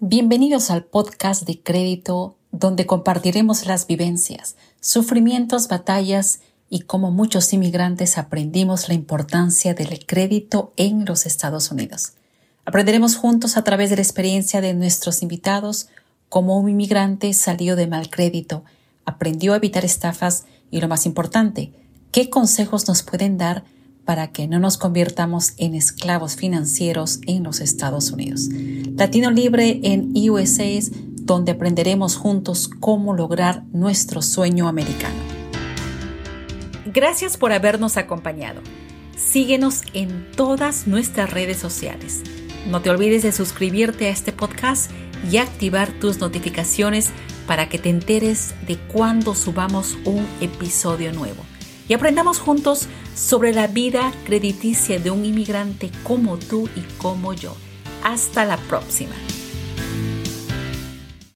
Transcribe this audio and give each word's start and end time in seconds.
Bienvenidos 0.00 0.70
al 0.70 0.84
podcast 0.84 1.46
de 1.46 1.58
crédito 1.58 2.36
donde 2.52 2.84
compartiremos 2.84 3.64
las 3.64 3.86
vivencias, 3.86 4.56
sufrimientos, 4.78 5.68
batallas 5.68 6.40
y 6.68 6.80
cómo 6.80 7.10
muchos 7.10 7.50
inmigrantes 7.54 8.18
aprendimos 8.18 8.88
la 8.88 8.94
importancia 8.94 9.72
del 9.72 10.04
crédito 10.04 10.74
en 10.76 11.06
los 11.06 11.24
Estados 11.24 11.70
Unidos. 11.70 12.12
Aprenderemos 12.66 13.16
juntos 13.16 13.56
a 13.56 13.64
través 13.64 13.88
de 13.88 13.96
la 13.96 14.02
experiencia 14.02 14.60
de 14.60 14.74
nuestros 14.74 15.22
invitados 15.22 15.88
cómo 16.28 16.60
un 16.60 16.68
inmigrante 16.68 17.32
salió 17.32 17.74
de 17.74 17.86
mal 17.86 18.10
crédito, 18.10 18.64
aprendió 19.06 19.54
a 19.54 19.56
evitar 19.56 19.86
estafas 19.86 20.44
y 20.70 20.82
lo 20.82 20.88
más 20.88 21.06
importante, 21.06 21.72
qué 22.12 22.28
consejos 22.28 22.86
nos 22.86 23.02
pueden 23.02 23.38
dar 23.38 23.64
para 24.04 24.30
que 24.30 24.46
no 24.46 24.60
nos 24.60 24.76
convirtamos 24.76 25.54
en 25.56 25.74
esclavos 25.74 26.36
financieros 26.36 27.20
en 27.26 27.42
los 27.42 27.60
Estados 27.60 28.10
Unidos. 28.10 28.48
Latino 28.96 29.30
Libre 29.30 29.80
en 29.82 30.12
USA 30.30 30.64
donde 31.20 31.52
aprenderemos 31.52 32.16
juntos 32.16 32.70
cómo 32.80 33.12
lograr 33.14 33.64
nuestro 33.72 34.22
sueño 34.22 34.68
americano. 34.68 35.16
Gracias 36.86 37.36
por 37.36 37.52
habernos 37.52 37.98
acompañado. 37.98 38.62
Síguenos 39.14 39.82
en 39.92 40.30
todas 40.34 40.86
nuestras 40.86 41.30
redes 41.30 41.58
sociales. 41.58 42.22
No 42.70 42.80
te 42.80 42.88
olvides 42.88 43.22
de 43.22 43.32
suscribirte 43.32 44.06
a 44.06 44.10
este 44.10 44.32
podcast 44.32 44.90
y 45.30 45.36
activar 45.36 45.90
tus 45.92 46.18
notificaciones 46.18 47.10
para 47.46 47.68
que 47.68 47.78
te 47.78 47.90
enteres 47.90 48.54
de 48.66 48.78
cuando 48.78 49.34
subamos 49.34 49.98
un 50.06 50.26
episodio 50.40 51.12
nuevo 51.12 51.42
y 51.86 51.92
aprendamos 51.92 52.38
juntos 52.38 52.88
sobre 53.14 53.52
la 53.52 53.66
vida 53.66 54.10
crediticia 54.24 54.98
de 54.98 55.10
un 55.10 55.26
inmigrante 55.26 55.90
como 56.02 56.38
tú 56.38 56.68
y 56.74 56.80
como 56.98 57.34
yo. 57.34 57.54
Hasta 58.06 58.44
la 58.44 58.56
próxima. 58.56 59.16